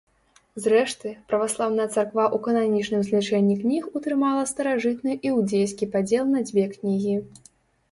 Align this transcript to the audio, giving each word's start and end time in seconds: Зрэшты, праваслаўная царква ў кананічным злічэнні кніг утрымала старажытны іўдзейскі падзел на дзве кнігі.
Зрэшты, 0.61 1.09
праваслаўная 1.33 1.85
царква 1.95 2.23
ў 2.35 2.45
кананічным 2.47 3.01
злічэнні 3.11 3.55
кніг 3.61 3.83
утрымала 4.01 4.41
старажытны 4.55 5.11
іўдзейскі 5.31 5.85
падзел 5.95 6.25
на 6.35 6.45
дзве 6.51 6.69
кнігі. 6.75 7.15